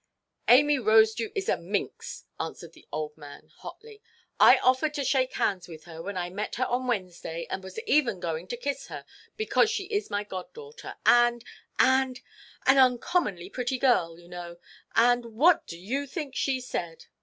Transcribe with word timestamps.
"Amy 0.47 0.77
Rosedew 0.79 1.31
is 1.35 1.47
a 1.47 1.57
minx," 1.57 2.25
answered 2.39 2.73
the 2.73 2.87
old 2.91 3.15
man, 3.15 3.51
hotly. 3.57 4.01
"I 4.39 4.57
offered 4.57 4.95
to 4.95 5.05
shake 5.05 5.33
hands 5.33 5.67
with 5.67 5.83
her, 5.83 6.01
when 6.01 6.17
I 6.17 6.31
met 6.31 6.55
her 6.55 6.65
on 6.65 6.87
Wednesday, 6.87 7.45
and 7.51 7.63
was 7.63 7.77
even 7.85 8.19
going 8.19 8.47
to 8.47 8.57
kiss 8.57 8.87
her, 8.87 9.05
because 9.37 9.69
she 9.69 9.83
is 9.83 10.09
my 10.09 10.23
god–daughter, 10.23 10.95
and—and—an 11.05 12.77
uncommonly 12.79 13.51
pretty 13.51 13.77
girl, 13.77 14.17
you 14.19 14.27
know, 14.27 14.57
and 14.95 15.23
what 15.35 15.67
do 15.67 15.77
you 15.77 16.07
think 16.07 16.35
she 16.35 16.59
said?" 16.61 17.05